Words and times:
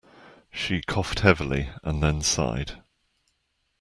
She 0.49 0.81
coughed 0.81 1.19
heavily 1.19 1.69
and 1.83 2.01
then 2.01 2.23
sighed. 2.23 2.81